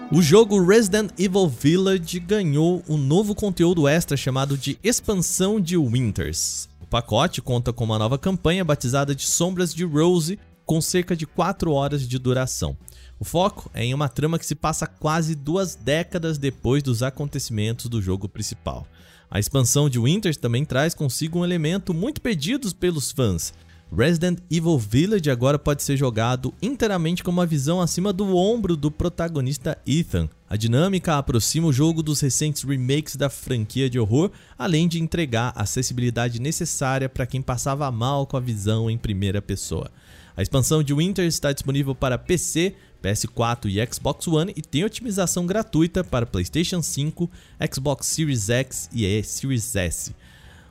O 0.09 0.21
jogo 0.21 0.65
Resident 0.65 1.11
Evil 1.19 1.49
Village 1.49 2.19
ganhou 2.19 2.81
um 2.87 2.95
novo 2.95 3.35
conteúdo 3.35 3.87
extra 3.87 4.15
chamado 4.15 4.57
de 4.57 4.79
Expansão 4.81 5.59
de 5.59 5.75
Winters. 5.75 6.69
O 6.81 6.85
pacote 6.87 7.41
conta 7.41 7.73
com 7.73 7.83
uma 7.83 7.99
nova 7.99 8.17
campanha 8.17 8.63
batizada 8.63 9.13
de 9.13 9.25
Sombras 9.25 9.73
de 9.73 9.83
Rose, 9.83 10.39
com 10.65 10.79
cerca 10.79 11.13
de 11.13 11.25
4 11.25 11.71
horas 11.71 12.07
de 12.07 12.17
duração. 12.17 12.77
O 13.19 13.25
foco 13.25 13.69
é 13.73 13.83
em 13.83 13.93
uma 13.93 14.07
trama 14.07 14.39
que 14.39 14.45
se 14.45 14.55
passa 14.55 14.87
quase 14.87 15.35
duas 15.35 15.75
décadas 15.75 16.37
depois 16.37 16.81
dos 16.81 17.03
acontecimentos 17.03 17.87
do 17.87 18.01
jogo 18.01 18.29
principal. 18.29 18.87
A 19.29 19.39
expansão 19.39 19.89
de 19.89 19.99
Winters 19.99 20.37
também 20.37 20.63
traz 20.63 20.93
consigo 20.93 21.39
um 21.39 21.45
elemento 21.45 21.93
muito 21.93 22.21
pedido 22.21 22.73
pelos 22.75 23.11
fãs, 23.11 23.53
Resident 23.95 24.39
Evil 24.51 24.77
Village 24.77 25.29
agora 25.31 25.57
pode 25.57 25.81
ser 25.81 25.95
jogado 25.95 26.53
inteiramente 26.61 27.23
com 27.23 27.31
uma 27.31 27.45
visão 27.45 27.79
acima 27.79 28.11
do 28.11 28.35
ombro 28.35 28.75
do 28.75 28.91
protagonista 28.91 29.77
Ethan. 29.87 30.27
A 30.49 30.57
dinâmica 30.57 31.17
aproxima 31.17 31.67
o 31.67 31.73
jogo 31.73 32.03
dos 32.03 32.19
recentes 32.19 32.63
remakes 32.63 33.15
da 33.15 33.29
franquia 33.29 33.89
de 33.89 33.97
horror, 33.97 34.31
além 34.57 34.87
de 34.87 35.01
entregar 35.01 35.53
a 35.55 35.63
acessibilidade 35.63 36.41
necessária 36.41 37.07
para 37.07 37.25
quem 37.25 37.41
passava 37.41 37.89
mal 37.91 38.25
com 38.25 38.35
a 38.35 38.41
visão 38.41 38.89
em 38.89 38.97
primeira 38.97 39.41
pessoa. 39.41 39.89
A 40.37 40.43
expansão 40.43 40.83
de 40.83 40.93
Winter 40.93 41.25
está 41.25 41.51
disponível 41.51 41.95
para 41.95 42.15
PC, 42.15 42.75
PS4 43.03 43.65
e 43.65 43.91
Xbox 43.91 44.27
One 44.27 44.53
e 44.55 44.61
tem 44.61 44.85
otimização 44.85 45.47
gratuita 45.47 46.03
para 46.03 46.27
PlayStation 46.27 46.79
5, 46.79 47.27
Xbox 47.73 48.05
Series 48.05 48.47
X 48.47 48.87
e 48.93 49.23
Series 49.23 49.75
S. 49.75 50.15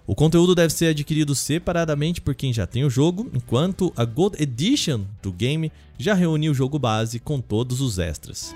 O 0.06 0.14
conteúdo 0.14 0.54
deve 0.54 0.72
ser 0.72 0.86
adquirido 0.86 1.34
separadamente 1.34 2.20
por 2.20 2.32
quem 2.36 2.52
já 2.52 2.64
tem 2.64 2.84
o 2.84 2.90
jogo, 2.90 3.28
enquanto 3.34 3.92
a 3.96 4.04
Gold 4.04 4.40
Edition 4.40 5.00
do 5.20 5.32
game 5.32 5.72
já 5.98 6.14
reúne 6.14 6.48
o 6.48 6.54
jogo 6.54 6.78
base 6.78 7.18
com 7.18 7.40
todos 7.40 7.80
os 7.80 7.98
extras. 7.98 8.54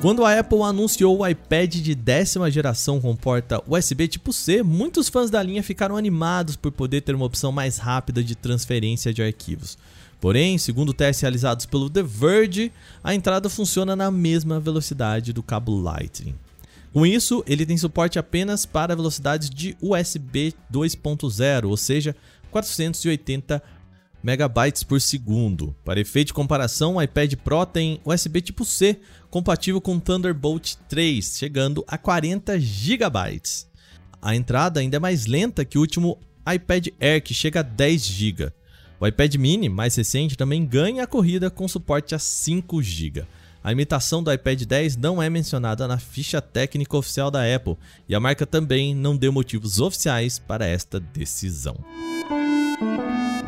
Quando 0.00 0.24
a 0.24 0.38
Apple 0.38 0.62
anunciou 0.62 1.18
o 1.18 1.26
iPad 1.26 1.74
de 1.74 1.92
décima 1.92 2.48
geração 2.48 3.00
com 3.00 3.16
porta 3.16 3.60
USB 3.66 4.06
tipo 4.06 4.32
C, 4.32 4.62
muitos 4.62 5.08
fãs 5.08 5.28
da 5.28 5.42
linha 5.42 5.60
ficaram 5.60 5.96
animados 5.96 6.54
por 6.54 6.70
poder 6.70 7.00
ter 7.00 7.16
uma 7.16 7.24
opção 7.24 7.50
mais 7.50 7.78
rápida 7.78 8.22
de 8.22 8.36
transferência 8.36 9.12
de 9.12 9.24
arquivos. 9.24 9.76
Porém, 10.20 10.56
segundo 10.56 10.94
testes 10.94 11.22
realizados 11.22 11.66
pelo 11.66 11.90
The 11.90 12.04
Verge, 12.04 12.70
a 13.02 13.12
entrada 13.12 13.48
funciona 13.48 13.96
na 13.96 14.08
mesma 14.08 14.60
velocidade 14.60 15.32
do 15.32 15.42
cabo 15.42 15.76
Lightning. 15.76 16.36
Com 16.92 17.04
isso, 17.04 17.42
ele 17.44 17.66
tem 17.66 17.76
suporte 17.76 18.20
apenas 18.20 18.64
para 18.64 18.94
velocidades 18.94 19.50
de 19.50 19.76
USB 19.82 20.54
2.0, 20.72 21.64
ou 21.68 21.76
seja, 21.76 22.14
480 22.52 23.60
megabytes 24.22 24.82
por 24.82 25.00
segundo. 25.00 25.74
Para 25.84 26.00
efeito 26.00 26.28
de 26.28 26.34
comparação, 26.34 26.96
o 26.96 27.02
iPad 27.02 27.34
Pro 27.36 27.64
tem 27.66 28.00
USB 28.04 28.40
tipo 28.40 28.64
C, 28.64 28.98
compatível 29.30 29.80
com 29.80 29.98
Thunderbolt 29.98 30.74
3, 30.88 31.36
chegando 31.38 31.84
a 31.86 31.96
40 31.96 32.58
gigabytes. 32.58 33.68
A 34.20 34.34
entrada 34.34 34.80
ainda 34.80 34.96
é 34.96 35.00
mais 35.00 35.26
lenta 35.26 35.64
que 35.64 35.78
o 35.78 35.80
último 35.80 36.18
iPad 36.52 36.88
Air, 37.00 37.22
que 37.22 37.34
chega 37.34 37.60
a 37.60 37.62
10 37.62 38.06
GB. 38.06 38.52
O 39.00 39.06
iPad 39.06 39.34
mini, 39.36 39.68
mais 39.68 39.94
recente, 39.94 40.36
também 40.36 40.66
ganha 40.66 41.04
a 41.04 41.06
corrida 41.06 41.50
com 41.50 41.68
suporte 41.68 42.14
a 42.14 42.18
5 42.18 42.82
GB. 42.82 43.24
A 43.62 43.72
imitação 43.72 44.22
do 44.22 44.32
iPad 44.32 44.62
10 44.62 44.96
não 44.96 45.22
é 45.22 45.28
mencionada 45.28 45.86
na 45.86 45.98
ficha 45.98 46.40
técnica 46.40 46.96
oficial 46.96 47.30
da 47.30 47.42
Apple 47.54 47.76
e 48.08 48.14
a 48.14 48.20
marca 48.20 48.46
também 48.46 48.94
não 48.94 49.16
deu 49.16 49.32
motivos 49.32 49.78
oficiais 49.78 50.38
para 50.38 50.66
esta 50.66 50.98
decisão. 50.98 51.76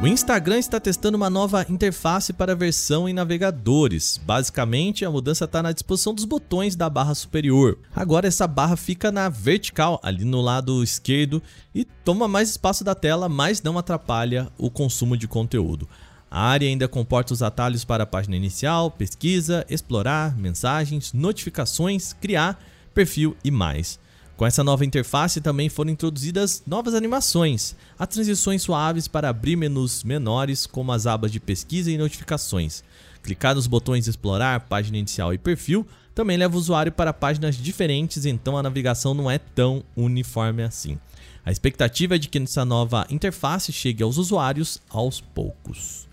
O 0.03 0.07
Instagram 0.07 0.59
está 0.59 0.81
testando 0.81 1.19
uma 1.19 1.29
nova 1.29 1.67
interface 1.69 2.33
para 2.33 2.57
versão 2.57 3.07
em 3.07 3.13
navegadores. 3.13 4.19
Basicamente, 4.25 5.05
a 5.05 5.11
mudança 5.11 5.45
está 5.45 5.63
na 5.63 5.73
disposição 5.73 6.15
dos 6.15 6.25
botões 6.25 6.75
da 6.75 6.89
barra 6.89 7.15
superior. 7.15 7.79
Agora 7.95 8.27
essa 8.27 8.47
barra 8.47 8.77
fica 8.77 9.13
na 9.13 9.29
vertical, 9.29 10.01
ali 10.03 10.25
no 10.25 10.41
lado 10.41 10.83
esquerdo, 10.83 11.43
e 11.75 11.85
toma 11.85 12.27
mais 12.27 12.49
espaço 12.49 12.83
da 12.83 12.95
tela, 12.95 13.29
mas 13.29 13.61
não 13.61 13.77
atrapalha 13.77 14.49
o 14.57 14.71
consumo 14.71 15.19
de 15.19 15.29
conteúdo. 15.29 15.87
A 16.31 16.45
área 16.45 16.67
ainda 16.67 16.89
comporta 16.89 17.35
os 17.35 17.43
atalhos 17.43 17.85
para 17.85 18.05
a 18.05 18.07
página 18.07 18.37
inicial, 18.37 18.91
pesquisa, 18.91 19.67
explorar, 19.69 20.35
mensagens, 20.35 21.13
notificações, 21.13 22.15
criar, 22.15 22.59
perfil 22.95 23.37
e 23.45 23.51
mais. 23.51 24.01
Com 24.41 24.47
essa 24.47 24.65
nova 24.65 24.87
interface 24.87 25.39
também 25.39 25.69
foram 25.69 25.91
introduzidas 25.91 26.63
novas 26.67 26.95
animações, 26.95 27.77
as 27.99 28.09
transições 28.09 28.63
suaves 28.63 29.07
para 29.07 29.29
abrir 29.29 29.55
menus 29.55 30.03
menores, 30.03 30.65
como 30.65 30.93
as 30.93 31.07
abas 31.07 31.31
de 31.31 31.39
pesquisa 31.39 31.91
e 31.91 31.99
notificações. 31.99 32.83
Clicar 33.23 33.55
nos 33.55 33.67
botões 33.67 34.09
Explorar, 34.09 34.61
Página 34.61 34.97
Inicial 34.97 35.35
e 35.35 35.37
Perfil 35.37 35.87
também 36.15 36.39
leva 36.39 36.57
o 36.57 36.59
usuário 36.59 36.91
para 36.91 37.13
páginas 37.13 37.55
diferentes, 37.55 38.25
então 38.25 38.57
a 38.57 38.63
navegação 38.63 39.13
não 39.13 39.31
é 39.31 39.37
tão 39.37 39.85
uniforme 39.95 40.63
assim. 40.63 40.99
A 41.45 41.53
expectativa 41.53 42.15
é 42.15 42.19
de 42.19 42.31
que 42.31 42.39
essa 42.39 42.65
nova 42.65 43.07
interface 43.11 43.75
chegue 43.75 44.03
aos 44.03 44.17
usuários 44.17 44.81
aos 44.89 45.21
poucos. 45.21 46.09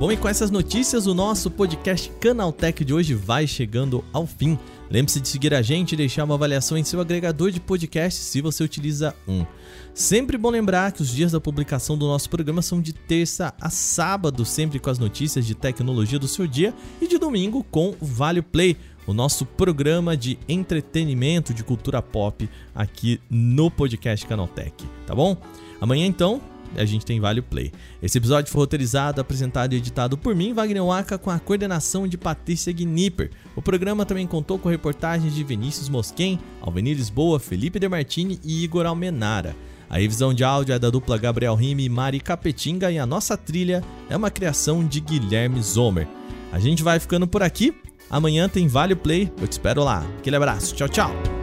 Bom, 0.00 0.10
e 0.10 0.16
com 0.16 0.26
essas 0.26 0.50
notícias, 0.50 1.06
o 1.06 1.12
nosso 1.12 1.50
podcast 1.50 2.10
Canaltech 2.18 2.82
de 2.86 2.94
hoje 2.94 3.12
vai 3.12 3.46
chegando 3.46 4.02
ao 4.14 4.26
fim. 4.26 4.58
Lembre-se 4.90 5.20
de 5.20 5.28
seguir 5.28 5.52
a 5.52 5.60
gente 5.60 5.92
e 5.92 5.96
deixar 5.96 6.24
uma 6.24 6.36
avaliação 6.36 6.78
em 6.78 6.82
seu 6.82 7.02
agregador 7.02 7.50
de 7.50 7.60
podcast 7.60 8.18
se 8.18 8.40
você 8.40 8.64
utiliza 8.64 9.14
um. 9.28 9.44
Sempre 9.92 10.38
bom 10.38 10.48
lembrar 10.48 10.92
que 10.92 11.02
os 11.02 11.10
dias 11.10 11.32
da 11.32 11.38
publicação 11.38 11.98
do 11.98 12.06
nosso 12.06 12.30
programa 12.30 12.62
são 12.62 12.80
de 12.80 12.94
terça 12.94 13.52
a 13.60 13.68
sábado, 13.68 14.42
sempre 14.46 14.78
com 14.78 14.88
as 14.88 14.98
notícias 14.98 15.44
de 15.44 15.54
tecnologia 15.54 16.18
do 16.18 16.26
seu 16.26 16.46
dia, 16.46 16.72
e 16.98 17.06
de 17.06 17.18
domingo 17.18 17.62
com 17.62 17.94
o 18.00 18.06
Vale 18.06 18.40
Play, 18.40 18.78
o 19.06 19.12
nosso 19.12 19.44
programa 19.44 20.16
de 20.16 20.38
entretenimento 20.48 21.52
de 21.52 21.62
cultura 21.62 22.00
pop 22.00 22.48
aqui 22.74 23.20
no 23.28 23.70
podcast 23.70 24.26
Canaltech, 24.26 24.82
tá 25.06 25.14
bom? 25.14 25.36
Amanhã 25.78 26.06
então 26.06 26.40
a 26.76 26.84
gente 26.84 27.04
tem 27.04 27.20
Vale 27.20 27.42
Play. 27.42 27.72
Esse 28.02 28.18
episódio 28.18 28.50
foi 28.50 28.60
roteirizado, 28.60 29.20
apresentado 29.20 29.72
e 29.72 29.76
editado 29.76 30.16
por 30.16 30.34
mim, 30.34 30.52
Wagner 30.52 30.84
Waka, 30.84 31.18
com 31.18 31.30
a 31.30 31.38
coordenação 31.38 32.06
de 32.06 32.16
Patrícia 32.16 32.72
Gnipper. 32.72 33.30
O 33.56 33.62
programa 33.62 34.06
também 34.06 34.26
contou 34.26 34.58
com 34.58 34.68
reportagens 34.68 35.34
de 35.34 35.44
Vinícius 35.44 35.88
Mosquen, 35.88 36.38
Alvenir 36.60 36.96
Lisboa, 36.96 37.40
Felipe 37.40 37.78
Demartini 37.78 38.38
e 38.44 38.62
Igor 38.64 38.86
Almenara. 38.86 39.54
A 39.88 39.98
revisão 39.98 40.32
de 40.32 40.44
áudio 40.44 40.72
é 40.72 40.78
da 40.78 40.88
dupla 40.88 41.18
Gabriel 41.18 41.56
Rime 41.56 41.84
e 41.84 41.88
Mari 41.88 42.20
Capetinga 42.20 42.92
e 42.92 42.98
a 42.98 43.04
nossa 43.04 43.36
trilha 43.36 43.82
é 44.08 44.16
uma 44.16 44.30
criação 44.30 44.86
de 44.86 45.00
Guilherme 45.00 45.60
Zomer. 45.60 46.06
A 46.52 46.60
gente 46.60 46.82
vai 46.82 47.00
ficando 47.00 47.26
por 47.26 47.42
aqui. 47.42 47.74
Amanhã 48.08 48.48
tem 48.48 48.68
Vale 48.68 48.94
Play. 48.94 49.32
Eu 49.40 49.48
te 49.48 49.52
espero 49.52 49.82
lá. 49.82 50.04
Aquele 50.18 50.36
abraço. 50.36 50.74
Tchau, 50.74 50.88
tchau. 50.88 51.39